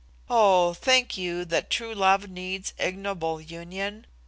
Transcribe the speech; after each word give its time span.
Oh, 0.31 0.73
think 0.73 1.15
you 1.15 1.45
that 1.45 1.69
true 1.69 1.93
love 1.93 2.27
needs 2.27 2.73
ignoble 2.79 3.39
union? 3.39 4.07